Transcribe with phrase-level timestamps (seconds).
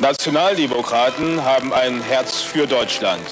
[0.00, 3.26] Nationaldemokraten haben ein Herz für Deutschland.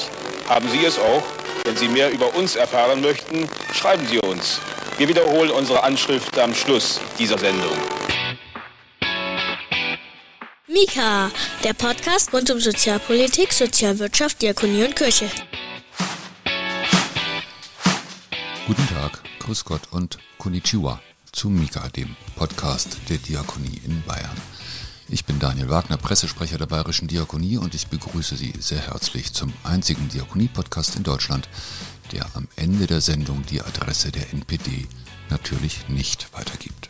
[0.49, 1.23] Haben Sie es auch?
[1.65, 4.61] Wenn Sie mehr über uns erfahren möchten, schreiben Sie uns.
[4.99, 7.77] Wir wiederholen unsere Anschrift am Schluss dieser Sendung.
[10.67, 11.31] Mika,
[11.63, 15.31] der Podcast rund um Sozialpolitik, Sozialwirtschaft, Diakonie und Kirche.
[18.67, 24.56] Guten Tag, Grüß Gott und Konnichiwa zu Mika, dem Podcast der Diakonie in Bayern.
[25.09, 29.53] Ich bin Daniel Wagner, Pressesprecher der Bayerischen Diakonie und ich begrüße Sie sehr herzlich zum
[29.63, 31.49] einzigen Diakonie-Podcast in Deutschland,
[32.11, 34.89] der am Ende der Sendung die Adresse der NPD
[35.31, 36.89] natürlich nicht weitergibt.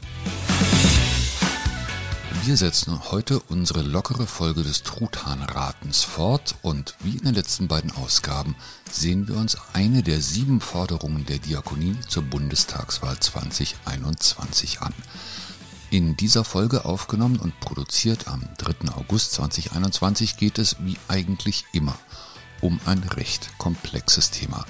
[2.45, 7.91] Wir setzen heute unsere lockere Folge des Truthahnratens fort und wie in den letzten beiden
[7.91, 8.57] Ausgaben
[8.91, 14.95] sehen wir uns eine der sieben Forderungen der Diakonie zur Bundestagswahl 2021 an.
[15.91, 18.93] In dieser Folge aufgenommen und produziert am 3.
[18.97, 21.97] August 2021 geht es wie eigentlich immer
[22.61, 24.65] um ein recht komplexes Thema,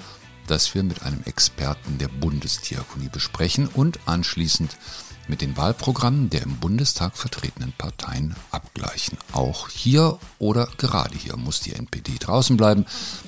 [0.45, 4.77] das wir mit einem Experten der Bundesdiakonie besprechen und anschließend
[5.27, 9.17] mit den Wahlprogrammen der im Bundestag vertretenen Parteien abgleichen.
[9.33, 12.85] Auch hier oder gerade hier muss die NPD draußen bleiben,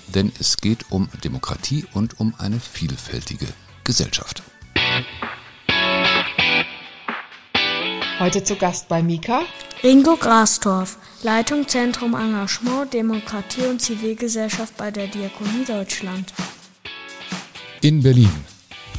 [0.08, 3.48] denn es geht um Demokratie und um eine vielfältige
[3.84, 4.44] Gesellschaft.
[8.20, 9.44] Heute zu Gast bei Mika.
[9.82, 16.34] Ringo Grastorf, Leitung Zentrum Engagement, Demokratie und Zivilgesellschaft bei der Diakonie Deutschland.
[17.80, 18.30] In Berlin,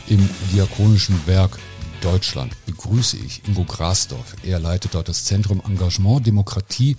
[0.08, 1.58] im Diakonischen Werk
[2.00, 4.36] Deutschland, begrüße ich Ingo Grasdorf.
[4.42, 6.96] Er leitet dort das Zentrum Engagement, Demokratie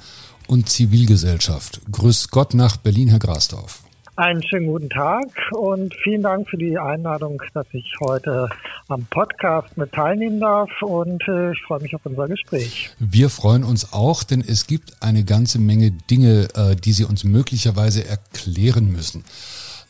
[0.48, 1.82] und Zivilgesellschaft.
[1.90, 3.82] Grüß Gott nach Berlin, Herr Grasdorf.
[4.18, 8.50] Einen schönen guten Tag und vielen Dank für die Einladung, dass ich heute
[8.90, 12.92] am Podcast mit teilnehmen darf und äh, ich freue mich auf unser Gespräch.
[13.00, 17.24] Wir freuen uns auch, denn es gibt eine ganze Menge Dinge, äh, die Sie uns
[17.24, 19.24] möglicherweise erklären müssen.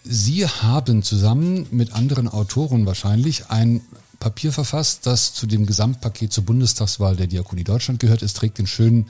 [0.04, 3.82] Sie haben zusammen mit anderen Autoren wahrscheinlich ein
[4.20, 8.22] Papier verfasst, das zu dem Gesamtpaket zur Bundestagswahl der Diakonie Deutschland gehört.
[8.22, 9.08] Es trägt den schönen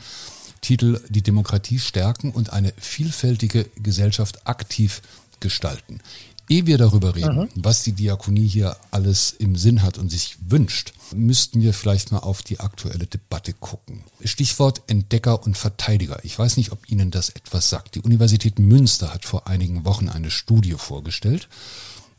[0.61, 5.01] Titel Die Demokratie stärken und eine vielfältige Gesellschaft aktiv
[5.39, 5.99] gestalten.
[6.49, 7.47] Ehe wir darüber reden, Aha.
[7.55, 12.19] was die Diakonie hier alles im Sinn hat und sich wünscht, müssten wir vielleicht mal
[12.19, 14.03] auf die aktuelle Debatte gucken.
[14.23, 16.19] Stichwort Entdecker und Verteidiger.
[16.23, 17.95] Ich weiß nicht, ob Ihnen das etwas sagt.
[17.95, 21.47] Die Universität Münster hat vor einigen Wochen eine Studie vorgestellt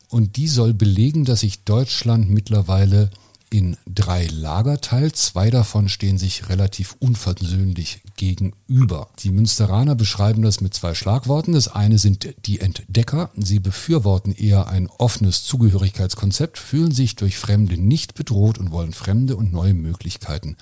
[0.08, 3.10] und die soll belegen, dass sich Deutschland mittlerweile
[3.52, 5.16] in drei Lager teilt.
[5.16, 9.10] Zwei davon stehen sich relativ unversöhnlich gegenüber.
[9.18, 11.52] Die Münsteraner beschreiben das mit zwei Schlagworten.
[11.52, 13.30] Das eine sind die Entdecker.
[13.36, 19.36] Sie befürworten eher ein offenes Zugehörigkeitskonzept, fühlen sich durch Fremde nicht bedroht und wollen fremde
[19.36, 20.56] und neue Möglichkeiten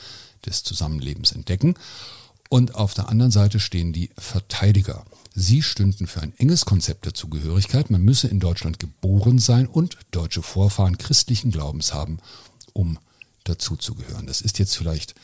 [0.45, 1.75] des Zusammenlebens entdecken.
[2.49, 5.05] Und auf der anderen Seite stehen die Verteidiger.
[5.33, 7.91] Sie stünden für ein enges Konzept der Zugehörigkeit.
[7.91, 12.19] Man müsse in Deutschland geboren sein und deutsche Vorfahren christlichen Glaubens haben,
[12.81, 12.99] um
[13.45, 14.27] dazuzugehören.
[14.27, 15.15] Das ist jetzt vielleicht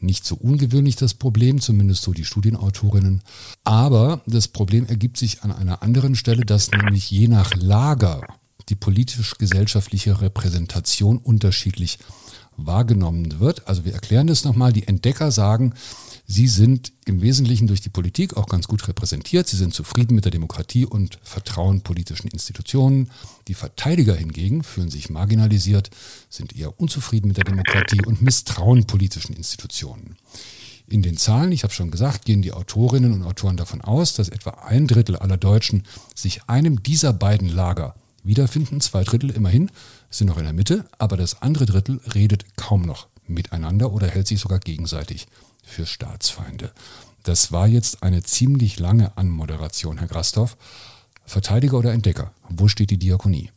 [0.00, 3.22] nicht so ungewöhnlich das Problem, zumindest so die Studienautorinnen.
[3.64, 8.26] Aber das Problem ergibt sich an einer anderen Stelle, dass nämlich je nach Lager
[8.68, 11.98] die politisch-gesellschaftliche Repräsentation unterschiedlich
[12.56, 13.66] wahrgenommen wird.
[13.68, 14.72] Also wir erklären das nochmal.
[14.72, 15.74] Die Entdecker sagen,
[16.26, 19.46] Sie sind im Wesentlichen durch die Politik auch ganz gut repräsentiert.
[19.46, 23.10] Sie sind zufrieden mit der Demokratie und vertrauen politischen Institutionen.
[23.46, 25.90] Die Verteidiger hingegen fühlen sich marginalisiert,
[26.30, 30.16] sind eher unzufrieden mit der Demokratie und misstrauen politischen Institutionen.
[30.86, 34.28] In den Zahlen, ich habe schon gesagt, gehen die Autorinnen und Autoren davon aus, dass
[34.28, 38.80] etwa ein Drittel aller Deutschen sich einem dieser beiden Lager wiederfinden.
[38.80, 39.70] Zwei Drittel immerhin
[40.10, 44.26] sind noch in der Mitte, aber das andere Drittel redet kaum noch miteinander oder hält
[44.26, 45.26] sich sogar gegenseitig
[45.64, 46.70] für Staatsfeinde.
[47.24, 50.56] Das war jetzt eine ziemlich lange Anmoderation, Herr Grastorf.
[51.24, 52.32] Verteidiger oder Entdecker?
[52.50, 53.50] Wo steht die Diakonie?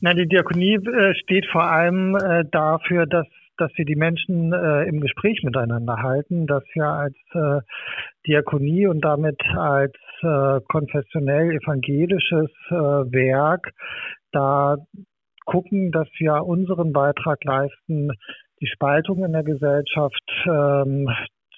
[0.00, 3.26] Na, die Diakonie äh, steht vor allem äh, dafür, dass
[3.58, 7.60] dass wir die Menschen äh, im Gespräch miteinander halten, dass wir als äh,
[8.26, 13.72] Diakonie und damit als äh, konfessionell evangelisches äh, Werk
[14.32, 14.76] da
[15.44, 18.12] gucken, dass wir unseren Beitrag leisten,
[18.60, 21.08] die Spaltung in der Gesellschaft ähm,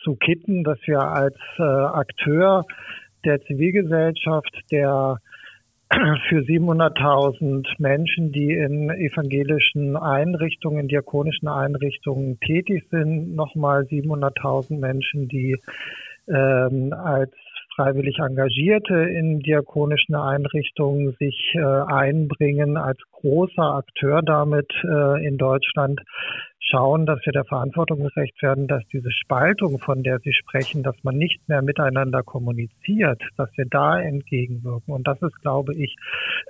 [0.03, 2.65] zu kitten, dass wir als äh, Akteur
[3.25, 5.19] der Zivilgesellschaft, der
[6.29, 15.29] für 700.000 Menschen, die in evangelischen Einrichtungen, in diakonischen Einrichtungen tätig sind, nochmal 700.000 Menschen,
[15.29, 15.57] die
[16.29, 17.33] ähm, als
[17.81, 26.03] freiwillig Engagierte in diakonischen Einrichtungen sich äh, einbringen, als großer Akteur damit äh, in Deutschland
[26.59, 31.03] schauen, dass wir der Verantwortung gerecht werden, dass diese Spaltung, von der Sie sprechen, dass
[31.05, 34.93] man nicht mehr miteinander kommuniziert, dass wir da entgegenwirken.
[34.93, 35.97] Und das ist, glaube ich,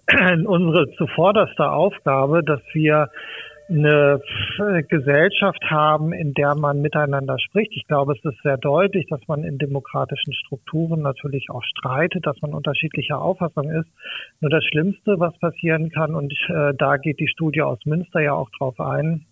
[0.46, 3.08] unsere zuvorderste Aufgabe, dass wir
[3.70, 4.20] eine
[4.88, 7.72] Gesellschaft haben, in der man miteinander spricht.
[7.76, 12.40] Ich glaube, es ist sehr deutlich, dass man in demokratischen Strukturen natürlich auch streitet, dass
[12.42, 13.88] man unterschiedlicher Auffassung ist.
[14.40, 18.32] Nur das Schlimmste, was passieren kann, und äh, da geht die Studie aus Münster ja
[18.32, 19.24] auch drauf ein,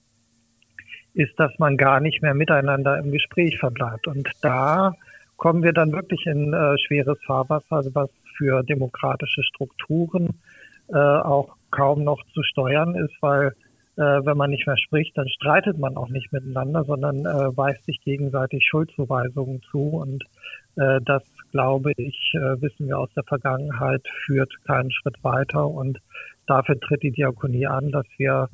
[1.15, 4.07] ist, dass man gar nicht mehr miteinander im Gespräch verbleibt.
[4.07, 4.93] Und da
[5.37, 10.39] kommen wir dann wirklich in äh, schweres Fahrwasser, was für demokratische Strukturen
[10.91, 13.68] äh, auch kaum noch zu steuern ist, weil äh,
[13.99, 18.01] wenn man nicht mehr spricht, dann streitet man auch nicht miteinander, sondern äh, weist sich
[18.03, 19.89] gegenseitig Schuldzuweisungen zu.
[19.89, 20.25] Und
[20.77, 25.67] äh, das, glaube ich, äh, wissen wir aus der Vergangenheit, führt keinen Schritt weiter.
[25.67, 25.99] Und
[26.47, 28.49] dafür tritt die Diakonie an, dass wir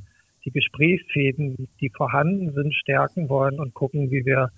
[0.45, 4.51] die Gesprächsfäden, die vorhanden sind, stärken wollen und gucken, wie wir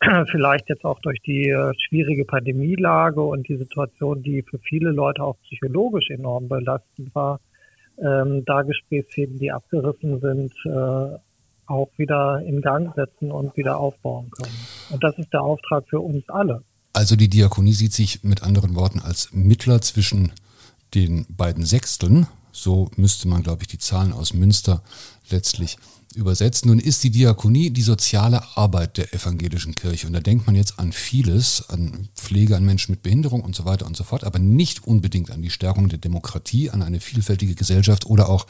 [0.30, 5.22] vielleicht jetzt auch durch die äh, schwierige Pandemielage und die Situation, die für viele Leute
[5.22, 7.40] auch psychologisch enorm belastend war,
[7.98, 11.18] ähm, da Gesprächsfäden, die abgerissen sind, äh,
[11.66, 14.54] auch wieder in Gang setzen und wieder aufbauen können.
[14.90, 16.62] Und das ist der Auftrag für uns alle.
[16.92, 20.32] Also die Diakonie sieht sich mit anderen Worten als Mittler zwischen
[20.94, 22.26] den beiden Sechsteln.
[22.52, 24.82] So müsste man, glaube ich, die Zahlen aus Münster
[25.30, 25.76] letztlich
[26.16, 26.66] übersetzt.
[26.66, 30.06] Nun ist die Diakonie die soziale Arbeit der evangelischen Kirche.
[30.06, 33.64] Und da denkt man jetzt an vieles, an Pflege an Menschen mit Behinderung und so
[33.64, 37.54] weiter und so fort, aber nicht unbedingt an die Stärkung der Demokratie, an eine vielfältige
[37.54, 38.46] Gesellschaft oder auch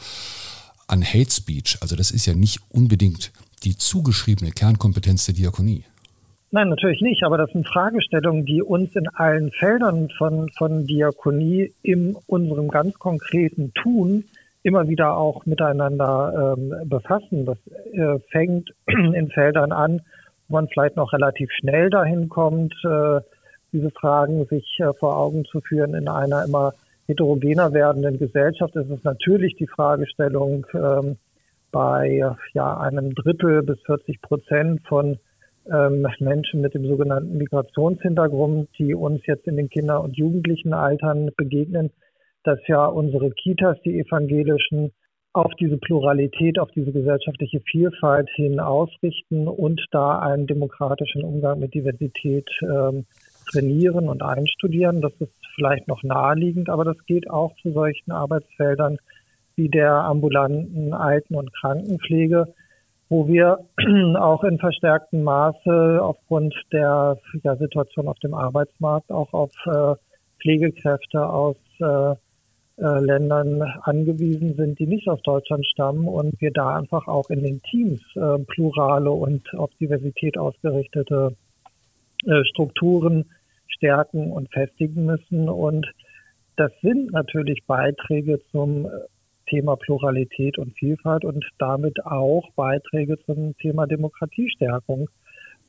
[0.87, 1.77] an Hate Speech.
[1.81, 3.31] Also das ist ja nicht unbedingt
[3.63, 5.83] die zugeschriebene Kernkompetenz der Diakonie.
[6.51, 11.73] Nein, natürlich nicht, aber das sind Fragestellungen, die uns in allen Feldern von, von Diakonie
[11.81, 14.23] in unserem ganz konkreten Tun
[14.65, 17.45] immer wieder auch miteinander ähm, befassen.
[17.45, 17.57] Das
[17.93, 20.01] äh, fängt in Feldern an,
[20.47, 23.19] wo man vielleicht noch relativ schnell dahin kommt, äh,
[23.71, 25.93] diese Fragen sich äh, vor Augen zu führen.
[25.93, 26.73] In einer immer
[27.07, 31.17] heterogener werdenden Gesellschaft ist es natürlich die Fragestellung ähm,
[31.71, 32.23] bei
[32.53, 35.19] ja, einem Drittel bis 40 Prozent von
[35.71, 41.91] ähm, Menschen mit dem sogenannten Migrationshintergrund, die uns jetzt in den Kinder- und Jugendlichenaltern begegnen,
[42.45, 44.91] dass ja unsere Kitas, die evangelischen,
[45.33, 51.73] auf diese Pluralität, auf diese gesellschaftliche Vielfalt hin ausrichten und da einen demokratischen Umgang mit
[51.73, 53.05] Diversität ähm,
[53.51, 55.01] trainieren und einstudieren.
[55.01, 58.97] Das ist vielleicht noch naheliegend, aber das geht auch zu solchen Arbeitsfeldern
[59.57, 62.47] wie der ambulanten Alten- und Krankenpflege,
[63.09, 63.59] wo wir
[64.17, 69.95] auch in verstärktem Maße aufgrund der ja, Situation auf dem Arbeitsmarkt auch auf äh,
[70.41, 72.15] Pflegekräfte aus äh,
[72.77, 77.41] äh, Ländern angewiesen sind, die nicht aus Deutschland stammen und wir da einfach auch in
[77.41, 81.37] den Teams äh, plurale und auf Diversität ausgerichtete
[82.25, 83.29] äh, Strukturen
[83.67, 85.47] stärken und festigen müssen.
[85.47, 85.87] Und
[86.57, 88.89] das sind natürlich Beiträge zum äh,
[89.47, 95.09] Thema Pluralität und Vielfalt und damit auch Beiträge zum Thema Demokratiestärkung,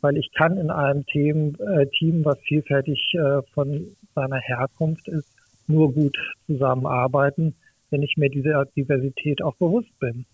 [0.01, 3.17] weil ich kann in einem Team, äh, Team was vielfältig
[3.55, 5.36] von seiner Herkunft ist,
[5.69, 6.17] nur gut
[6.47, 7.55] zusammenarbeiten,
[7.91, 10.27] wenn ich mir dieser Diversität auch bewusst bin.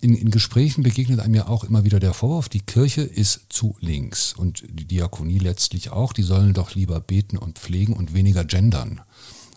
[0.00, 3.76] In, in, Gesprächen begegnet einem ja auch immer wieder der Vorwurf, die Kirche ist zu
[3.80, 8.44] links und die Diakonie letztlich auch, die sollen doch lieber beten und pflegen und weniger
[8.44, 9.00] gendern.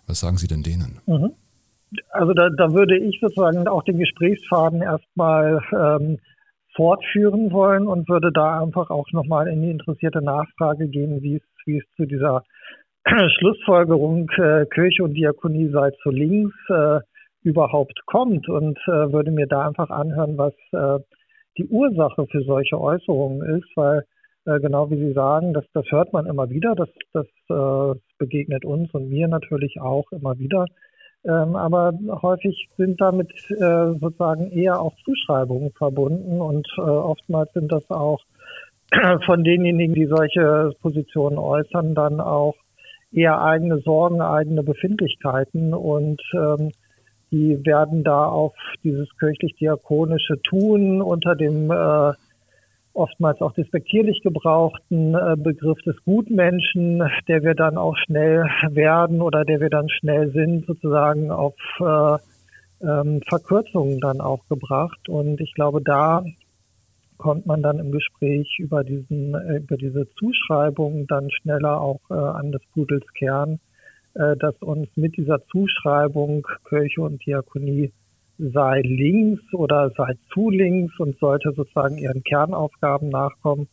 [0.07, 0.99] Was sagen Sie denn denen?
[1.05, 1.31] Mhm.
[2.09, 6.19] Also da, da, würde ich sozusagen auch den Gesprächsfaden erstmal ähm,
[6.75, 11.41] fortführen wollen und würde da einfach auch nochmal in die interessierte Nachfrage gehen, wie es,
[11.65, 12.43] wie es zu dieser
[13.39, 16.99] Schlussfolgerung äh, Kirche und Diakonie sei zu links äh,
[17.43, 21.03] überhaupt kommt und äh, würde mir da einfach anhören, was äh,
[21.57, 24.05] die Ursache für solche Äußerungen ist, weil
[24.45, 28.65] äh, genau wie Sie sagen, das, das hört man immer wieder, das, das äh, begegnet
[28.65, 30.65] uns und mir natürlich auch immer wieder.
[31.23, 31.93] Ähm, aber
[32.23, 38.21] häufig sind damit sozusagen eher auch Zuschreibungen verbunden und oftmals sind das auch
[39.25, 42.55] von denjenigen, die solche Positionen äußern, dann auch
[43.11, 46.71] eher eigene Sorgen, eigene Befindlichkeiten und ähm,
[47.31, 48.53] die werden da auf
[48.83, 52.13] dieses kirchlich-diakonische Tun unter dem äh,
[52.93, 59.45] oftmals auch despektierlich gebrauchten äh, Begriff des Gutmenschen, der wir dann auch schnell werden oder
[59.45, 62.17] der wir dann schnell sind, sozusagen auf äh,
[62.85, 65.07] ähm, Verkürzungen dann auch gebracht.
[65.07, 66.23] Und ich glaube, da
[67.21, 72.13] kommt man dann im Gespräch über diesen, äh, über diese Zuschreibung dann schneller auch äh,
[72.13, 73.59] an des Pudels Kern,
[74.15, 77.91] äh, dass uns mit dieser Zuschreibung Kirche und Diakonie
[78.39, 83.67] sei links oder sei zu links und sollte sozusagen ihren Kernaufgaben nachkommen,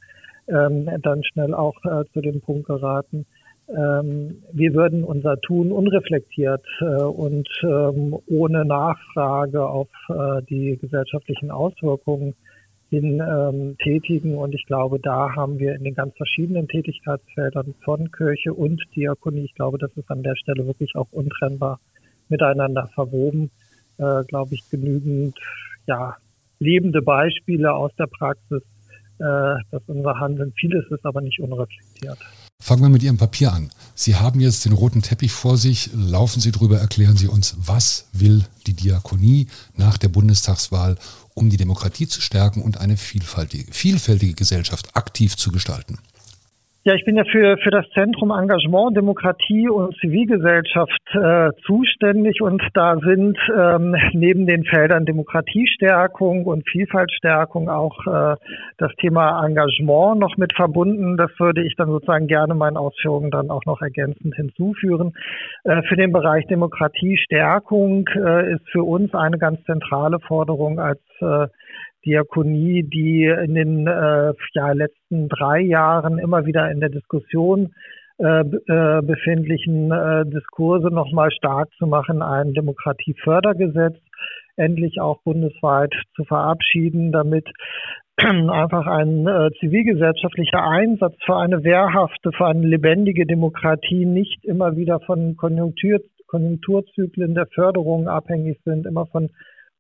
[0.47, 3.25] ähm, dann schnell auch äh, zu dem Punkt geraten,
[3.69, 11.51] ähm, wir würden unser Tun unreflektiert äh, und ähm, ohne Nachfrage auf äh, die gesellschaftlichen
[11.51, 12.35] Auswirkungen
[12.91, 14.37] hin ähm, tätigen.
[14.37, 19.45] Und ich glaube, da haben wir in den ganz verschiedenen Tätigkeitsfeldern von Kirche und Diakonie,
[19.45, 21.81] ich glaube, das ist an der Stelle wirklich auch untrennbar
[22.29, 23.51] miteinander verwoben,
[23.99, 25.39] äh, glaube ich, genügend
[25.87, 26.17] ja,
[26.59, 28.63] lebende Beispiele aus der Praxis,
[29.19, 32.19] äh, dass unser Handeln vieles ist, aber nicht unreflektiert.
[32.61, 33.71] Fangen wir mit Ihrem Papier an.
[33.95, 35.91] Sie haben jetzt den roten Teppich vor sich.
[35.95, 40.97] Laufen Sie drüber, erklären Sie uns, was will die Diakonie nach der Bundestagswahl,
[41.39, 45.99] um die Demokratie zu stärken und eine vielfältige, vielfältige Gesellschaft aktiv zu gestalten.
[46.89, 52.63] Ja, ich bin ja für, für das Zentrum Engagement, Demokratie und Zivilgesellschaft äh, zuständig und
[52.73, 58.37] da sind ähm, neben den Feldern Demokratiestärkung und Vielfaltstärkung auch äh,
[58.79, 61.19] das Thema Engagement noch mit verbunden.
[61.19, 65.13] Das würde ich dann sozusagen gerne meinen Ausführungen dann auch noch ergänzend hinzufügen.
[65.65, 71.01] Äh, für den Bereich Demokratiestärkung äh, ist für uns eine ganz zentrale Forderung als
[72.05, 77.75] Diakonie, die in den äh, ja, letzten drei Jahren immer wieder in der Diskussion
[78.19, 83.97] äh, äh, befindlichen äh, Diskurse nochmal stark zu machen, ein Demokratiefördergesetz
[84.57, 87.49] endlich auch bundesweit zu verabschieden, damit
[88.17, 94.99] einfach ein äh, zivilgesellschaftlicher Einsatz für eine wehrhafte, für eine lebendige Demokratie nicht immer wieder
[95.01, 99.31] von Konjunktur, Konjunkturzyklen der Förderung abhängig sind, immer von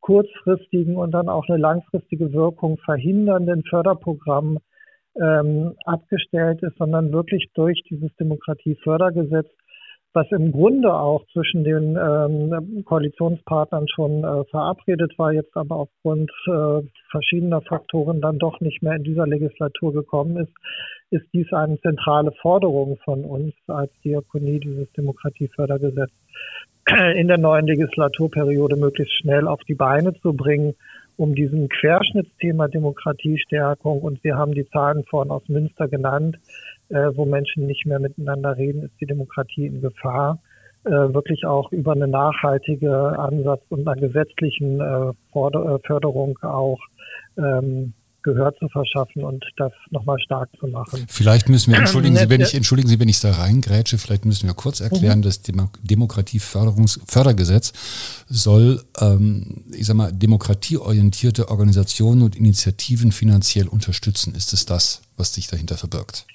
[0.00, 4.58] kurzfristigen und dann auch eine langfristige Wirkung verhindernden Förderprogrammen
[5.20, 9.48] ähm, abgestellt ist, sondern wirklich durch dieses Demokratiefördergesetz,
[10.14, 16.30] was im Grunde auch zwischen den ähm, Koalitionspartnern schon äh, verabredet war, jetzt aber aufgrund
[16.46, 20.52] äh, verschiedener Faktoren dann doch nicht mehr in dieser Legislatur gekommen ist,
[21.10, 26.12] ist dies eine zentrale Forderung von uns als Diakonie, dieses Demokratiefördergesetz
[27.14, 30.74] in der neuen Legislaturperiode möglichst schnell auf die Beine zu bringen,
[31.16, 36.38] um diesem Querschnittsthema Demokratiestärkung, und wir haben die Zahlen vorhin aus Münster genannt,
[36.88, 40.38] äh, wo Menschen nicht mehr miteinander reden, ist die Demokratie in Gefahr,
[40.84, 46.78] äh, wirklich auch über eine nachhaltige Ansatz und einer gesetzlichen äh, Förderung auch
[47.36, 47.92] ähm,
[48.22, 51.06] Gehör zu verschaffen und das nochmal stark zu machen.
[51.08, 54.48] Vielleicht müssen wir, entschuldigen Sie, wenn ich, entschuldigen Sie, wenn ich da reingrätsche, vielleicht müssen
[54.48, 55.22] wir kurz erklären, mhm.
[55.22, 57.72] das Demokratiefördergesetz
[58.28, 64.34] soll, ähm, ich sag mal, demokratieorientierte Organisationen und Initiativen finanziell unterstützen.
[64.34, 66.26] Ist es das, was sich dahinter verbirgt?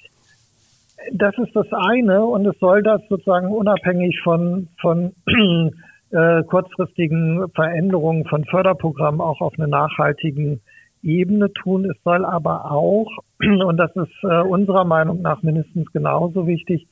[1.12, 5.12] Das ist das eine und es soll das sozusagen unabhängig von, von
[6.14, 10.60] äh, kurzfristigen Veränderungen von Förderprogrammen auch auf eine nachhaltigen
[11.04, 11.84] Ebene tun.
[11.84, 16.86] Es soll aber auch, und das ist äh, unserer Meinung nach mindestens genauso wichtig,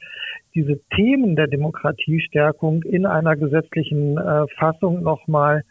[0.54, 5.62] diese Themen der Demokratiestärkung in einer gesetzlichen äh, Fassung nochmal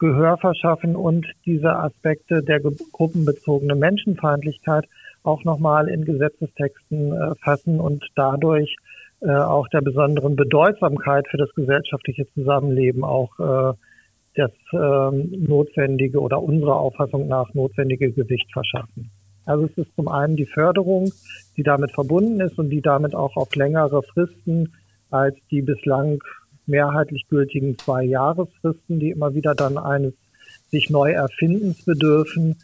[0.00, 4.86] Gehör verschaffen und diese Aspekte der gruppenbezogenen Menschenfeindlichkeit
[5.22, 8.76] auch nochmal in Gesetzestexten äh, fassen und dadurch
[9.26, 13.74] auch der besonderen Bedeutsamkeit für das gesellschaftliche Zusammenleben auch
[14.34, 19.10] das ähm, notwendige oder unserer Auffassung nach notwendige Gewicht verschaffen.
[19.46, 21.12] Also es ist zum einen die Förderung,
[21.56, 24.72] die damit verbunden ist und die damit auch auf längere Fristen
[25.10, 26.22] als die bislang
[26.66, 30.14] mehrheitlich gültigen zwei Jahresfristen, die immer wieder dann eines
[30.70, 32.56] sich neu erfindens bedürfen,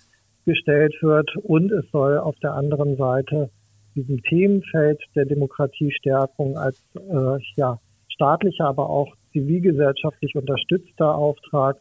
[0.46, 1.36] gestellt wird.
[1.36, 3.50] Und es soll auf der anderen Seite
[3.94, 11.76] diesem Themenfeld der Demokratiestärkung als äh, ja, staatlicher, aber auch zivilgesellschaftlich unterstützter Auftrag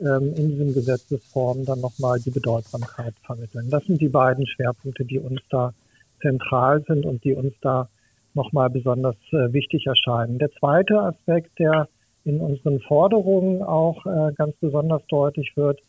[0.00, 3.68] ähm, in diesem Gesetzesform dann nochmal die Bedeutsamkeit vermitteln.
[3.70, 5.72] Das sind die beiden Schwerpunkte, die uns da
[6.20, 7.88] zentral sind und die uns da
[8.34, 10.38] nochmal besonders äh, wichtig erscheinen.
[10.38, 11.88] Der zweite Aspekt, der
[12.24, 15.80] in unseren Forderungen auch äh, ganz besonders deutlich wird,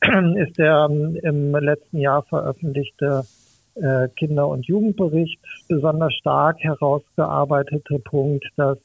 [0.36, 3.24] ist der ähm, im letzten Jahr veröffentlichte
[3.76, 8.78] äh, Kinder- und Jugendbericht besonders stark herausgearbeitete Punkt, dass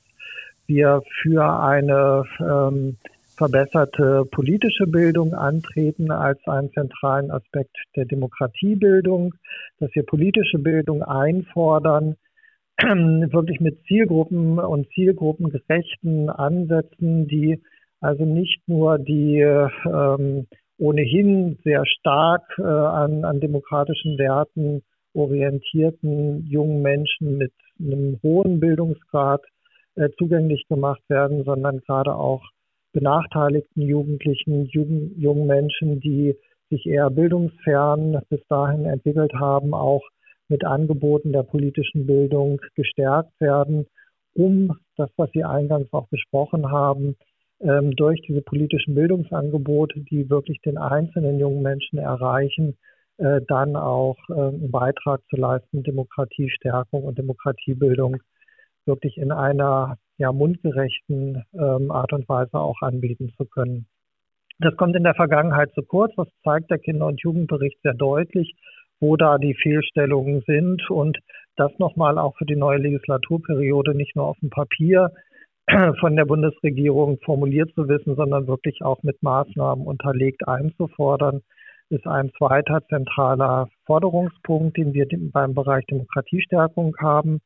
[0.69, 2.97] wir für eine ähm,
[3.35, 9.33] verbesserte politische Bildung antreten als einen zentralen Aspekt der Demokratiebildung,
[9.79, 12.15] dass wir politische Bildung einfordern,
[12.81, 17.61] wirklich mit Zielgruppen und zielgruppengerechten Ansätzen, die
[17.99, 20.47] also nicht nur die ähm,
[20.77, 24.83] ohnehin sehr stark äh, an, an demokratischen Werten
[25.13, 29.41] orientierten jungen Menschen mit einem hohen Bildungsgrad
[29.99, 32.41] äh, zugänglich gemacht werden, sondern gerade auch
[32.93, 36.35] benachteiligten Jugendlichen, Jugend, jungen Menschen, die
[36.69, 40.03] sich eher bildungsfern bis dahin entwickelt haben, auch
[40.47, 43.85] mit Angeboten der politischen Bildung gestärkt werden,
[44.33, 47.15] um das, was Sie eingangs auch besprochen haben,
[47.59, 52.77] ähm, durch diese politischen Bildungsangebote, die wirklich den einzelnen jungen Menschen erreichen,
[53.17, 58.17] äh, dann auch äh, einen Beitrag zu leisten, Demokratiestärkung und Demokratiebildung
[58.89, 63.85] wirklich in einer ja, mundgerechten ähm, Art und Weise auch anbieten zu können.
[64.59, 66.13] Das kommt in der Vergangenheit zu kurz.
[66.17, 68.55] Das zeigt der Kinder- und Jugendbericht sehr deutlich,
[68.99, 71.17] wo da die Fehlstellungen sind und
[71.55, 75.11] das nochmal auch für die neue Legislaturperiode nicht nur auf dem Papier
[75.99, 81.41] von der Bundesregierung formuliert zu wissen, sondern wirklich auch mit Maßnahmen unterlegt einzufordern,
[81.89, 87.41] ist ein zweiter zentraler Forderungspunkt, den wir beim Bereich Demokratiestärkung haben.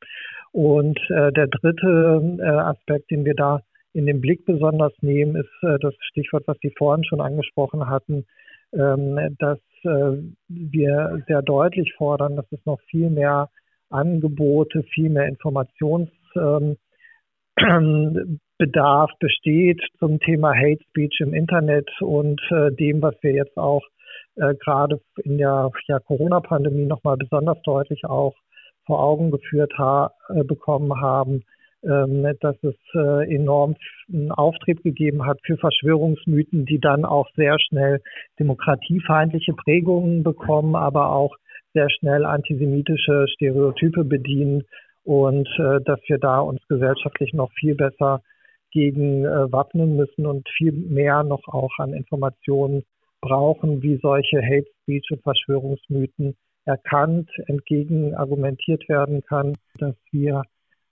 [0.51, 3.61] Und äh, der dritte äh, Aspekt, den wir da
[3.93, 8.25] in den Blick besonders nehmen, ist äh, das Stichwort, was Sie vorhin schon angesprochen hatten,
[8.73, 13.49] ähm, dass äh, wir sehr deutlich fordern, dass es noch viel mehr
[13.89, 16.77] Angebote, viel mehr Informationsbedarf
[17.57, 23.83] ähm, besteht zum Thema Hate Speech im Internet und äh, dem, was wir jetzt auch
[24.35, 28.35] äh, gerade in der ja, Corona-Pandemie nochmal besonders deutlich auch
[28.85, 31.43] vor Augen geführt ha äh, bekommen haben,
[31.83, 33.75] ähm, dass es äh, enorm
[34.11, 38.01] einen Auftrieb gegeben hat für Verschwörungsmythen, die dann auch sehr schnell
[38.39, 41.35] demokratiefeindliche Prägungen bekommen, aber auch
[41.73, 44.63] sehr schnell antisemitische Stereotype bedienen
[45.03, 48.21] und äh, dass wir da uns gesellschaftlich noch viel besser
[48.71, 52.83] gegen äh, wappnen müssen und viel mehr noch auch an Informationen
[53.23, 60.43] brauchen, wie solche Hate Speech und Verschwörungsmythen erkannt, entgegen argumentiert werden kann, dass wir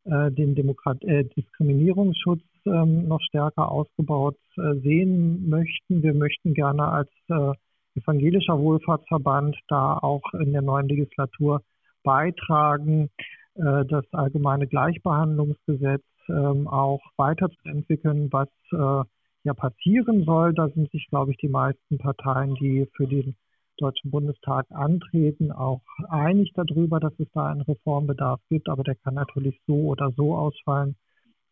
[0.05, 6.03] äh, den Demokrat äh, Diskriminierungsschutz ähm, noch stärker ausgebaut äh, sehen möchten.
[6.03, 7.53] Wir möchten gerne als äh,
[8.00, 11.61] evangelischer Wohlfahrtsverband da auch in der neuen Legislatur
[12.03, 13.09] beitragen,
[13.55, 19.03] äh, das allgemeine Gleichbehandlungsgesetz ähm, auch weiterzuentwickeln, was äh,
[19.43, 20.53] ja passieren soll.
[20.53, 23.35] Da sind sich, glaube ich, die meisten Parteien, die für den
[23.77, 28.70] Deutschen Bundestag antreten, auch einig darüber, dass es da einen Reformbedarf gibt.
[28.70, 30.96] Aber der kann natürlich so oder so ausfallen.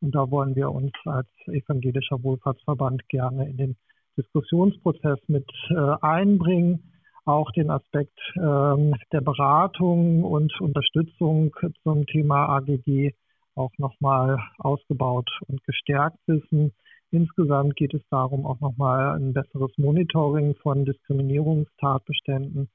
[0.02, 3.76] Und da wollen wir uns als evangelischer Wohlfahrtsverband gerne in den
[4.18, 6.92] Diskussionsprozess mit äh, einbringen.
[7.26, 13.12] Auch den Aspekt ähm, der Beratung und Unterstützung zum Thema AGG
[13.56, 16.74] auch nochmal ausgebaut und gestärkt wissen.
[17.12, 22.70] Insgesamt geht es darum, auch nochmal ein besseres Monitoring von Diskriminierungstatbeständen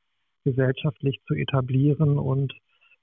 [0.44, 2.52] gesellschaftlich zu etablieren und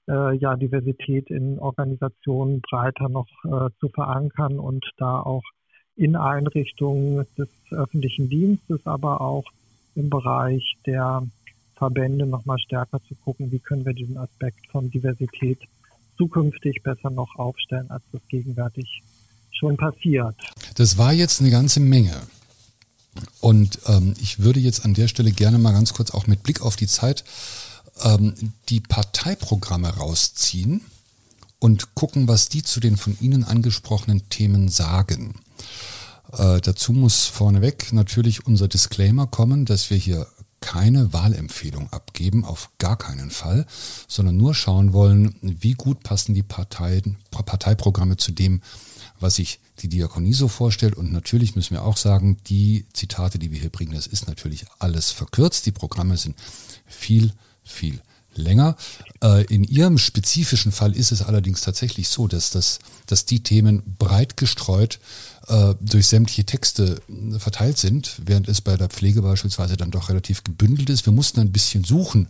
[0.08, 5.42] äh, ja, Diversität in Organisationen breiter noch äh, zu verankern und da auch
[5.96, 9.44] in Einrichtungen des öffentlichen Dienstes, aber auch
[9.94, 11.22] im Bereich der
[11.76, 15.58] Verbände nochmal stärker zu gucken, wie können wir diesen Aspekt von Diversität
[16.16, 19.02] zukünftig besser noch aufstellen, als das gegenwärtig
[19.52, 20.34] schon passiert.
[20.74, 22.20] Das war jetzt eine ganze Menge.
[23.40, 26.62] Und ähm, ich würde jetzt an der Stelle gerne mal ganz kurz auch mit Blick
[26.62, 27.24] auf die Zeit
[28.02, 28.34] ähm,
[28.68, 30.80] die Parteiprogramme rausziehen
[31.58, 35.34] und gucken, was die zu den von Ihnen angesprochenen Themen sagen.
[36.32, 40.26] Äh, dazu muss vorneweg natürlich unser Disclaimer kommen, dass wir hier
[40.60, 43.66] keine Wahlempfehlung abgeben, auf gar keinen Fall,
[44.08, 48.62] sondern nur schauen wollen, wie gut passen die Parteien, Parteiprogramme zu dem,
[49.22, 50.96] was sich die Diakonie so vorstellt.
[50.96, 54.66] Und natürlich müssen wir auch sagen, die Zitate, die wir hier bringen, das ist natürlich
[54.78, 55.66] alles verkürzt.
[55.66, 56.36] Die Programme sind
[56.86, 57.32] viel,
[57.64, 58.00] viel
[58.34, 58.76] länger.
[59.22, 63.82] Äh, in Ihrem spezifischen Fall ist es allerdings tatsächlich so, dass, das, dass die Themen
[63.98, 64.98] breit gestreut
[65.48, 67.00] äh, durch sämtliche Texte
[67.38, 71.06] verteilt sind, während es bei der Pflege beispielsweise dann doch relativ gebündelt ist.
[71.06, 72.28] Wir mussten ein bisschen suchen,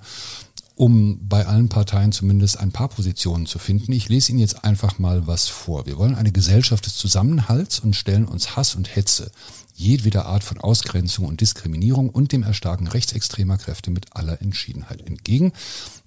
[0.83, 3.93] um bei allen Parteien zumindest ein paar Positionen zu finden.
[3.93, 5.87] Ich lese Ihnen jetzt einfach mal was vor.
[5.87, 9.31] Wir wollen eine Gesellschaft des Zusammenhalts und stellen uns Hass und Hetze,
[9.75, 15.53] jedweder Art von Ausgrenzung und Diskriminierung und dem Erstarken rechtsextremer Kräfte mit aller Entschiedenheit entgegen.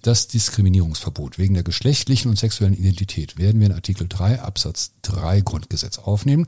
[0.02, 5.40] Das Diskriminierungsverbot wegen der geschlechtlichen und sexuellen Identität werden wir in Artikel 3 Absatz 3
[5.40, 6.46] Grundgesetz aufnehmen.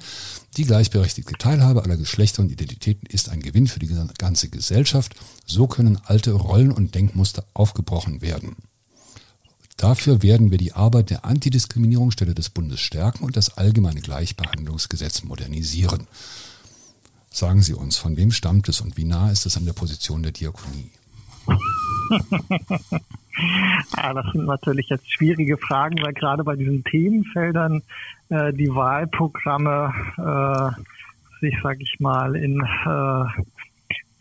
[0.56, 5.14] Die gleichberechtigte Teilhabe aller Geschlechter und Identitäten ist ein Gewinn für die ganze Gesellschaft.
[5.46, 8.56] So können alte Rollen und Denkmuster aufgebrochen werden.
[9.78, 16.08] Dafür werden wir die Arbeit der Antidiskriminierungsstelle des Bundes stärken und das allgemeine Gleichbehandlungsgesetz modernisieren.
[17.30, 20.22] Sagen Sie uns, von wem stammt es und wie nah ist es an der Position
[20.22, 20.90] der Diakonie?
[23.96, 27.82] ah, das sind natürlich jetzt schwierige Fragen, weil gerade bei diesen Themenfeldern
[28.28, 30.70] äh, die Wahlprogramme äh,
[31.40, 33.24] sich, sag ich mal, in äh,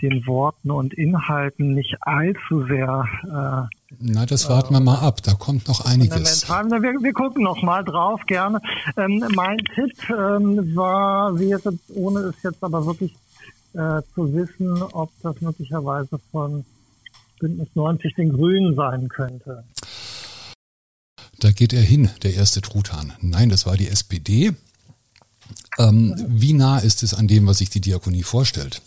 [0.02, 3.70] den Worten und Inhalten nicht allzu sehr.
[4.00, 5.23] Na, das warten wir mal ab.
[5.23, 6.47] Da kommt noch einiges.
[6.47, 8.60] Wir, wir gucken noch mal drauf, gerne.
[8.97, 13.13] Ähm, mein Tipp ähm, war, wäre, ohne es jetzt aber wirklich
[13.73, 16.65] äh, zu wissen, ob das möglicherweise von
[17.39, 19.63] Bündnis 90 den Grünen sein könnte.
[21.39, 23.13] Da geht er hin, der erste Truthahn.
[23.21, 24.54] Nein, das war die SPD.
[25.78, 28.82] Ähm, wie nah ist es an dem, was sich die Diakonie vorstellt?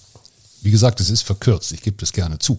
[0.63, 2.59] Wie gesagt, es ist verkürzt, ich gebe das gerne zu.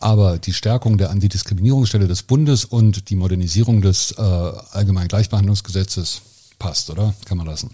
[0.00, 6.22] Aber die Stärkung der Antidiskriminierungsstelle des Bundes und die Modernisierung des äh, Allgemeinen Gleichbehandlungsgesetzes
[6.58, 7.14] passt, oder?
[7.26, 7.70] Kann man lassen.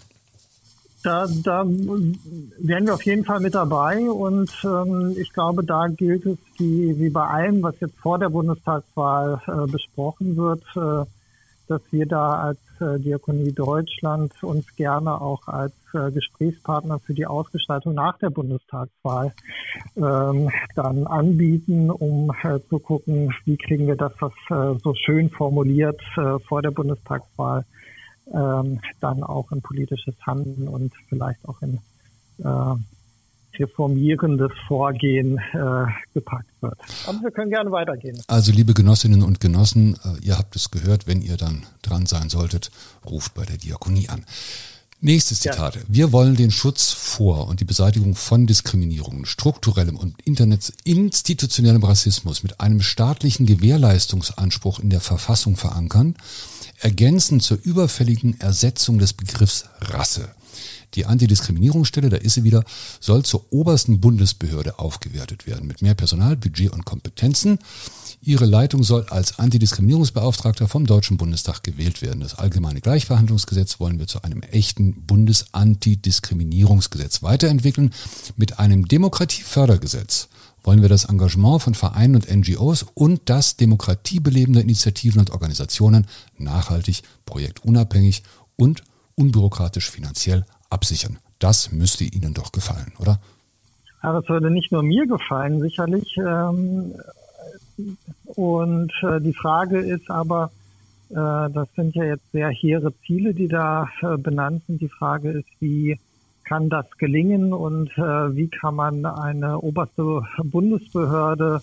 [1.03, 6.25] Da, da wären wir auf jeden Fall mit dabei und ähm, ich glaube, da gilt
[6.25, 11.05] es, die, wie bei allem, was jetzt vor der Bundestagswahl äh, besprochen wird, äh,
[11.67, 17.93] dass wir da als Diakonie Deutschland uns gerne auch als äh, Gesprächspartner für die Ausgestaltung
[17.93, 19.33] nach der Bundestagswahl
[19.95, 25.29] ähm, dann anbieten, um äh, zu gucken, wie kriegen wir das, was äh, so schön
[25.29, 27.65] formuliert äh, vor der Bundestagswahl
[28.33, 31.79] ähm, dann auch in politisches Handeln und vielleicht auch in
[32.39, 32.75] äh,
[33.59, 36.77] reformierendes Vorgehen äh, gepackt wird.
[37.05, 38.21] Aber wir können gerne weitergehen.
[38.27, 42.29] Also liebe Genossinnen und Genossen, äh, ihr habt es gehört, wenn ihr dann dran sein
[42.29, 42.71] solltet,
[43.05, 44.25] ruft bei der Diakonie an.
[45.01, 45.75] Nächstes Zitat.
[45.75, 45.81] Ja.
[45.87, 52.59] Wir wollen den Schutz vor und die Beseitigung von Diskriminierung, strukturellem und institutionellem Rassismus mit
[52.59, 56.15] einem staatlichen Gewährleistungsanspruch in der Verfassung verankern
[56.79, 60.29] ergänzend zur überfälligen Ersetzung des Begriffs Rasse.
[60.95, 62.63] Die Antidiskriminierungsstelle, da ist sie wieder,
[62.99, 67.59] soll zur obersten Bundesbehörde aufgewertet werden mit mehr Personal, Budget und Kompetenzen.
[68.21, 72.21] Ihre Leitung soll als Antidiskriminierungsbeauftragter vom Deutschen Bundestag gewählt werden.
[72.21, 77.93] Das allgemeine Gleichverhandlungsgesetz wollen wir zu einem echten Bundesantidiskriminierungsgesetz weiterentwickeln
[78.35, 80.27] mit einem Demokratiefördergesetz
[80.65, 86.07] wollen wir das Engagement von Vereinen und NGOs und das demokratiebelebender Initiativen und Organisationen
[86.39, 88.23] nachhaltig, projektunabhängig
[88.55, 88.83] und
[89.15, 90.45] unbürokratisch finanziell
[90.75, 91.17] absichern.
[91.39, 93.19] Das müsste Ihnen doch gefallen, oder?
[94.03, 96.15] Ja, das würde nicht nur mir gefallen, sicherlich.
[96.17, 96.93] Ähm,
[98.25, 100.51] und äh, die Frage ist aber,
[101.09, 104.81] äh, das sind ja jetzt sehr hehre Ziele, die da äh, benannt sind.
[104.81, 105.99] Die Frage ist, wie
[106.43, 111.59] kann das gelingen und wie kann man eine oberste Bundesbehörde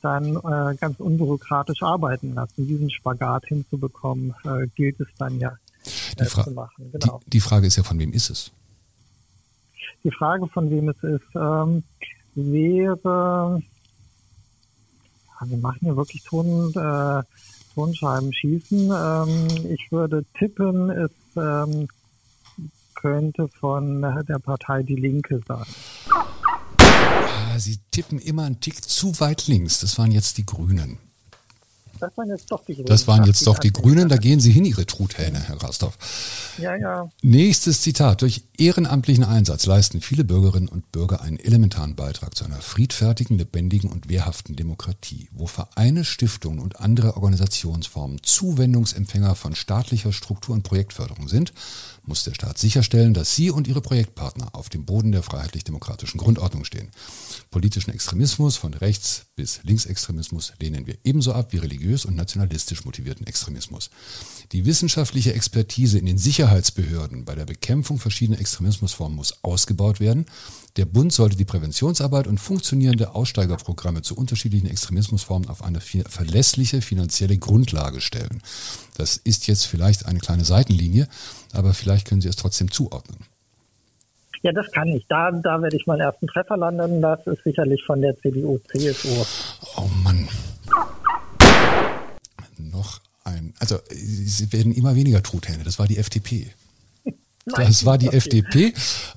[0.00, 0.40] dann
[0.80, 2.66] ganz unbürokratisch arbeiten lassen.
[2.66, 4.32] Diesen Spagat hinzubekommen,
[4.74, 5.52] gilt es dann ja
[6.20, 6.90] äh, zu machen.
[6.92, 7.20] Genau.
[7.24, 8.50] Die, die, Frage ist ja, von wem ist es?
[10.04, 11.84] Die Frage, von wem es ist, ähm,
[12.34, 13.62] wäre,
[15.44, 17.22] wir machen ja wirklich Ton, äh,
[17.74, 18.90] Tonscheiben schießen.
[18.94, 21.88] Ähm, ich würde tippen, es ähm,
[22.94, 25.66] könnte von der Partei Die Linke sein.
[26.88, 29.80] Ja, Sie tippen immer einen Tick zu weit links.
[29.80, 30.98] Das waren jetzt die Grünen.
[32.02, 32.86] Das waren jetzt doch die Grünen.
[32.86, 34.08] Das waren jetzt doch die Grünen.
[34.08, 35.96] Da gehen Sie hin, Ihre Truthähne, Herr Rastorf.
[36.58, 37.08] Ja, ja.
[37.22, 38.22] Nächstes Zitat.
[38.22, 43.92] Durch ehrenamtlichen Einsatz leisten viele Bürgerinnen und Bürger einen elementaren Beitrag zu einer friedfertigen, lebendigen
[43.92, 51.28] und wehrhaften Demokratie, wo Vereine, Stiftungen und andere Organisationsformen Zuwendungsempfänger von staatlicher Struktur- und Projektförderung
[51.28, 51.52] sind,
[52.04, 56.64] muss der Staat sicherstellen, dass Sie und Ihre Projektpartner auf dem Boden der freiheitlich-demokratischen Grundordnung
[56.64, 56.90] stehen.
[57.50, 63.26] Politischen Extremismus von rechts bis Linksextremismus lehnen wir ebenso ab wie religiös und nationalistisch motivierten
[63.26, 63.90] Extremismus.
[64.52, 70.26] Die wissenschaftliche Expertise in den Sicherheitsbehörden bei der Bekämpfung verschiedener Extremismusformen muss ausgebaut werden.
[70.76, 77.36] Der Bund sollte die Präventionsarbeit und funktionierende Aussteigerprogramme zu unterschiedlichen Extremismusformen auf eine verlässliche finanzielle
[77.36, 78.42] Grundlage stellen.
[78.96, 81.08] Das ist jetzt vielleicht eine kleine Seitenlinie,
[81.52, 83.18] aber vielleicht können Sie es trotzdem zuordnen.
[84.42, 85.06] Ja, das kann ich.
[85.08, 87.02] Da, da werde ich meinen ersten Treffer landen.
[87.02, 89.24] Das ist sicherlich von der CDU, CSU.
[89.76, 90.26] Oh Mann.
[92.58, 93.52] Noch ein.
[93.60, 95.62] Also, sie werden immer weniger Truthähne.
[95.64, 96.50] Das war die FDP.
[97.46, 98.08] Das war die.
[98.08, 98.72] FDP.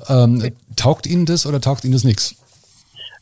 [0.07, 2.35] Ähm, taugt Ihnen das oder taugt Ihnen das nichts?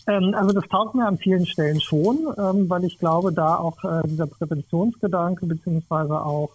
[0.07, 3.83] Ähm, also das taugt mir an vielen Stellen schon, ähm, weil ich glaube, da auch
[3.83, 6.51] äh, dieser Präventionsgedanke beziehungsweise auch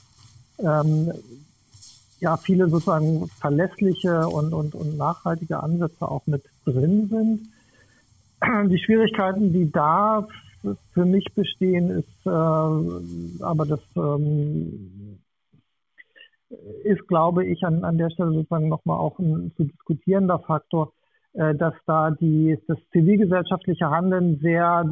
[0.59, 1.13] ähm,
[2.21, 7.41] ja viele sozusagen verlässliche und, und, und nachhaltige Ansätze auch mit drin sind.
[8.71, 10.27] Die Schwierigkeiten, die da
[10.93, 15.08] für mich bestehen, ist äh, aber das ähm,
[16.85, 20.93] ist, glaube ich, an, an der Stelle sozusagen nochmal auch ein zu diskutierender Faktor,
[21.35, 24.85] äh, dass da die, das zivilgesellschaftliche Handeln sehr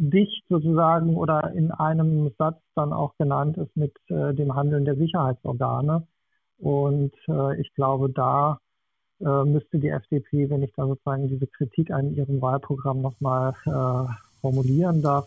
[0.00, 4.96] dicht sozusagen oder in einem Satz dann auch genannt ist mit äh, dem Handeln der
[4.96, 6.06] Sicherheitsorgane.
[6.58, 8.60] Und äh, ich glaube, da
[9.20, 14.12] äh, müsste die FDP, wenn ich da sozusagen diese Kritik an ihrem Wahlprogramm nochmal äh,
[14.40, 15.26] formulieren darf,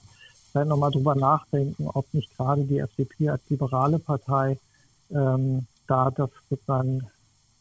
[0.52, 4.58] vielleicht nochmal drüber nachdenken, ob nicht gerade die FDP als liberale Partei
[5.14, 7.08] ähm, da das sozusagen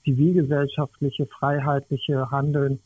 [0.04, 2.80] zivilgesellschaftliche, freiheitliche Handeln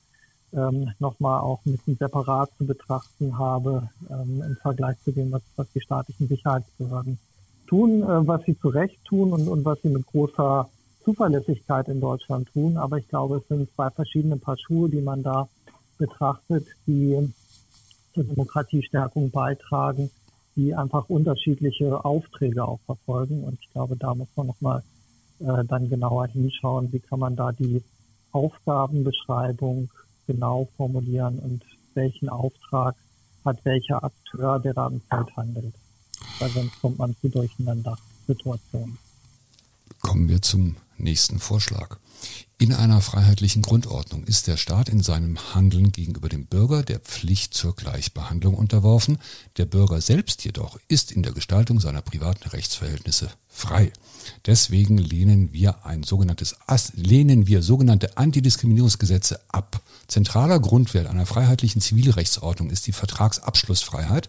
[0.52, 5.42] ähm, nochmal auch ein bisschen separat zu betrachten habe ähm, im Vergleich zu dem, was,
[5.56, 7.18] was die staatlichen Sicherheitsbehörden
[7.66, 10.68] tun, äh, was sie zu Recht tun und, und was sie mit großer
[11.04, 12.76] Zuverlässigkeit in Deutschland tun.
[12.76, 15.48] Aber ich glaube, es sind zwei verschiedene Paar Schuhe, die man da
[15.98, 17.32] betrachtet, die
[18.14, 20.10] zur Demokratiestärkung beitragen,
[20.56, 23.44] die einfach unterschiedliche Aufträge auch verfolgen.
[23.44, 24.82] Und ich glaube, da muss man nochmal
[25.40, 27.82] äh, dann genauer hinschauen, wie kann man da die
[28.32, 29.90] Aufgabenbeschreibung
[30.26, 31.62] genau formulieren und
[31.94, 32.96] welchen Auftrag
[33.44, 35.74] hat welcher Akteur, der da im Feld handelt.
[36.40, 38.98] Weil sonst kommt man zu durcheinander Situationen.
[40.06, 41.96] Kommen wir zum nächsten Vorschlag.
[42.58, 47.54] In einer freiheitlichen Grundordnung ist der Staat in seinem Handeln gegenüber dem Bürger der Pflicht
[47.54, 49.18] zur Gleichbehandlung unterworfen,
[49.56, 53.92] der Bürger selbst jedoch ist in der Gestaltung seiner privaten Rechtsverhältnisse frei.
[54.46, 56.54] Deswegen lehnen wir ein sogenanntes
[56.94, 59.82] lehnen wir sogenannte Antidiskriminierungsgesetze ab.
[60.06, 64.28] Zentraler Grundwert einer freiheitlichen Zivilrechtsordnung ist die Vertragsabschlussfreiheit,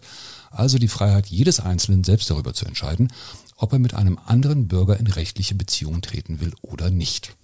[0.50, 3.12] also die Freiheit jedes Einzelnen selbst darüber zu entscheiden,
[3.58, 7.36] ob er mit einem anderen Bürger in rechtliche Beziehung treten will oder nicht.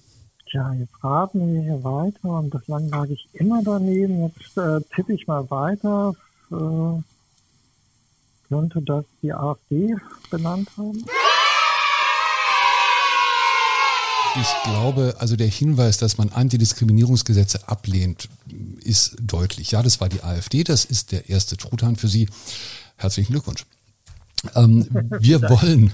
[0.50, 4.22] Tja, jetzt raten wir hier weiter und bislang lag ich immer daneben.
[4.22, 6.14] Jetzt äh, tippe ich mal weiter.
[6.50, 7.02] Äh,
[8.48, 9.96] könnte das die AfD
[10.30, 11.04] benannt haben?
[14.36, 18.28] Ich glaube, also der Hinweis, dass man Antidiskriminierungsgesetze ablehnt,
[18.80, 19.72] ist deutlich.
[19.72, 22.28] Ja, das war die AfD, das ist der erste Truthahn für Sie.
[22.96, 23.64] Herzlichen Glückwunsch.
[24.54, 24.86] Ähm,
[25.20, 25.92] wir wollen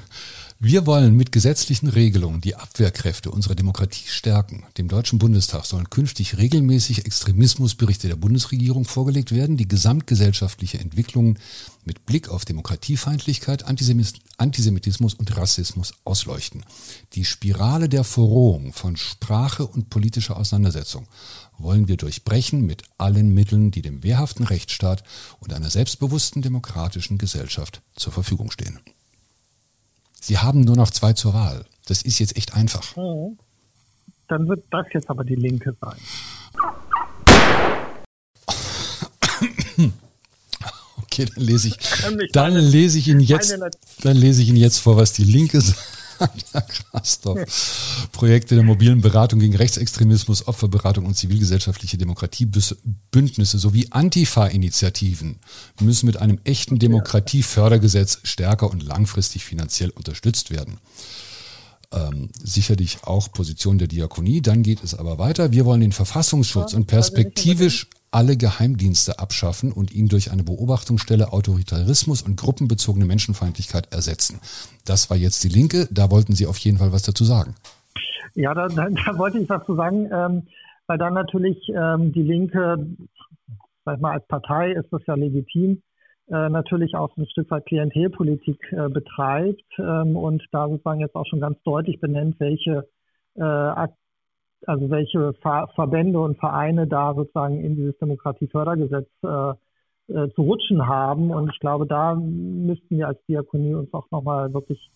[0.62, 4.64] wir wollen mit gesetzlichen Regelungen die Abwehrkräfte unserer Demokratie stärken.
[4.76, 11.38] Dem Deutschen Bundestag sollen künftig regelmäßig Extremismusberichte der Bundesregierung vorgelegt werden, die gesamtgesellschaftliche Entwicklungen
[11.86, 16.62] mit Blick auf Demokratiefeindlichkeit, Antisemitismus und Rassismus ausleuchten.
[17.14, 21.06] Die Spirale der Verrohung von Sprache und politischer Auseinandersetzung
[21.62, 25.02] wollen wir durchbrechen mit allen Mitteln, die dem wehrhaften Rechtsstaat
[25.40, 28.78] und einer selbstbewussten demokratischen Gesellschaft zur Verfügung stehen.
[30.20, 31.64] Sie haben nur noch zwei zur Wahl.
[31.86, 32.96] Das ist jetzt echt einfach.
[32.96, 33.38] Mhm.
[34.28, 35.98] Dann wird das jetzt aber die linke sein.
[41.02, 41.76] Okay, dann lese ich,
[42.32, 43.58] dann lese ich Ihnen jetzt,
[44.02, 45.99] dann lese ich Ihnen jetzt vor, was die Linke sagt.
[46.68, 48.08] Krastorff.
[48.12, 55.38] Projekte der mobilen Beratung gegen Rechtsextremismus, Opferberatung und zivilgesellschaftliche Demokratiebündnisse sowie Antifa-Initiativen
[55.80, 60.78] müssen mit einem echten Demokratiefördergesetz stärker und langfristig finanziell unterstützt werden.
[61.92, 64.42] Ähm, sicherlich auch Position der Diakonie.
[64.42, 65.50] Dann geht es aber weiter.
[65.50, 72.22] Wir wollen den Verfassungsschutz und perspektivisch alle Geheimdienste abschaffen und ihn durch eine Beobachtungsstelle Autoritarismus
[72.22, 74.40] und gruppenbezogene Menschenfeindlichkeit ersetzen.
[74.84, 75.86] Das war jetzt die Linke.
[75.90, 77.54] Da wollten Sie auf jeden Fall was dazu sagen.
[78.34, 80.42] Ja, da, da, da wollte ich was zu sagen, ähm,
[80.86, 82.86] weil dann natürlich ähm, die Linke,
[83.84, 85.82] sag ich mal, als Partei ist das ja legitim,
[86.28, 91.26] äh, natürlich auch ein Stück weit Klientelpolitik äh, betreibt ähm, und da sozusagen jetzt auch
[91.26, 92.88] schon ganz deutlich benennt, welche
[93.34, 93.42] äh,
[94.66, 99.50] also welche Ver Verbände und Vereine da sozusagen in dieses Demokratiefördergesetz äh,
[100.12, 101.30] äh, zu rutschen haben.
[101.30, 104.90] Und ich glaube, da müssten wir als Diakonie uns auch nochmal wirklich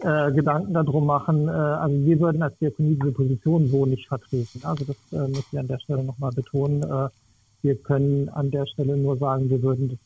[0.00, 1.48] äh, Gedanken darum machen.
[1.48, 4.60] Äh, also wir würden als Diakonie diese Position so nicht vertreten.
[4.64, 6.82] Also das äh, muss ich an der Stelle nochmal betonen.
[6.82, 7.08] Äh,
[7.62, 9.98] wir können an der Stelle nur sagen, wir würden das,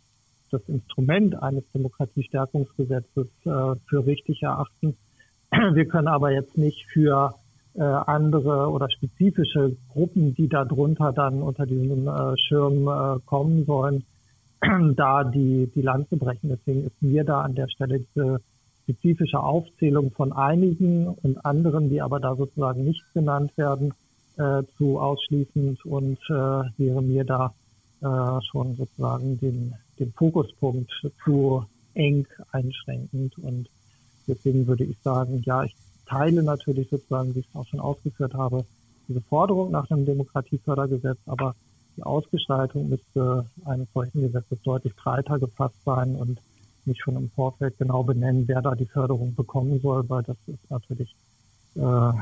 [0.51, 4.97] das Instrument eines Demokratiestärkungsgesetzes äh, für richtig erachten.
[5.75, 7.35] Wir können aber jetzt nicht für
[7.75, 14.05] äh, andere oder spezifische Gruppen, die darunter dann unter diesem äh, Schirm äh, kommen sollen,
[14.97, 16.51] da die, die Lanze brechen.
[16.51, 18.41] Deswegen ist mir da an der Stelle diese
[18.83, 23.95] spezifische Aufzählung von einigen und anderen, die aber da sozusagen nicht genannt werden,
[24.37, 26.33] äh, zu ausschließend und äh,
[26.79, 27.53] wäre mir da
[28.01, 30.91] äh, schon sozusagen den, den Fokuspunkt
[31.25, 33.69] zu eng einschränkend und
[34.27, 35.75] deswegen würde ich sagen, ja, ich
[36.13, 38.65] teile natürlich sozusagen, wie ich es auch schon ausgeführt habe,
[39.09, 41.55] diese Forderung nach einem Demokratiefördergesetz, aber
[41.97, 46.41] die Ausgestaltung müsste eines solchen Gesetzes deutlich breiter gefasst sein und
[46.85, 50.71] nicht schon im Vorfeld genau benennen, wer da die Förderung bekommen soll, weil das ist
[50.71, 51.15] natürlich
[51.77, 52.13] äh,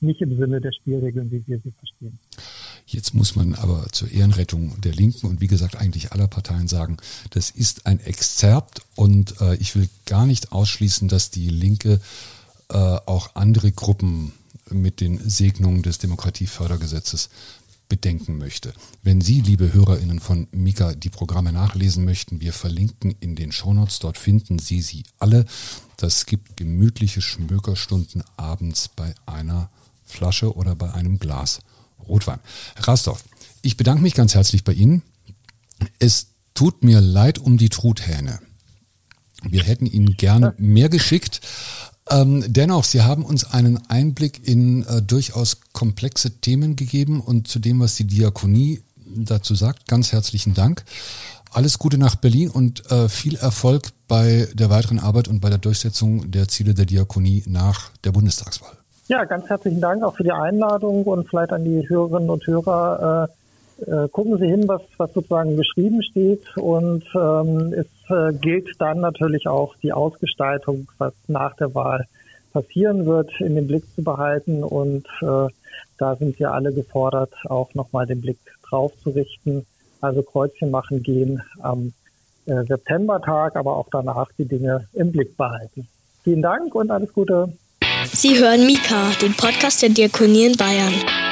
[0.00, 2.18] nicht im Sinne der Spielregeln, wie wir sie verstehen.
[2.86, 6.98] Jetzt muss man aber zur Ehrenrettung der Linken und wie gesagt eigentlich aller Parteien sagen,
[7.30, 12.00] das ist ein Exzerpt und äh, ich will gar nicht ausschließen, dass die Linke
[12.68, 14.32] äh, auch andere Gruppen
[14.70, 17.30] mit den Segnungen des Demokratiefördergesetzes
[17.88, 18.72] bedenken möchte.
[19.02, 24.00] Wenn Sie, liebe HörerInnen von Mika, die Programme nachlesen möchten, wir verlinken in den Shownotes,
[24.00, 25.46] dort finden Sie sie alle.
[25.96, 29.70] Das gibt gemütliche Schmökerstunden abends bei einer
[30.04, 31.60] Flasche oder bei einem Glas
[32.08, 32.40] Rotwein.
[32.74, 33.24] Herr Rastorf,
[33.62, 35.02] ich bedanke mich ganz herzlich bei Ihnen.
[35.98, 38.40] Es tut mir leid um die Truthähne.
[39.42, 41.40] Wir hätten Ihnen gerne mehr geschickt,
[42.10, 47.58] ähm, dennoch, Sie haben uns einen Einblick in äh, durchaus komplexe Themen gegeben und zu
[47.58, 49.88] dem, was die Diakonie dazu sagt.
[49.88, 50.84] Ganz herzlichen Dank.
[51.52, 55.58] Alles Gute nach Berlin und äh, viel Erfolg bei der weiteren Arbeit und bei der
[55.58, 58.72] Durchsetzung der Ziele der Diakonie nach der Bundestagswahl.
[59.08, 63.28] Ja, ganz herzlichen Dank auch für die Einladung und vielleicht an die Hörerinnen und Hörer.
[63.28, 63.32] Äh,
[63.90, 69.00] äh, gucken Sie hin, was, was sozusagen geschrieben steht und ähm, es äh, gilt dann
[69.00, 72.06] natürlich auch die Ausgestaltung, was nach der Wahl
[72.52, 74.64] passieren wird, in den Blick zu behalten.
[74.64, 75.48] Und äh,
[75.98, 78.38] da sind wir alle gefordert, auch nochmal den Blick
[78.68, 79.66] drauf zu richten.
[80.00, 81.92] Also Kreuzchen machen gehen am
[82.46, 85.88] äh, Septembertag, aber auch danach die Dinge im Blick behalten.
[86.22, 87.52] Vielen Dank und alles Gute.
[88.12, 91.25] Sie hören Mika, den Podcast der Diakonie in Bayern.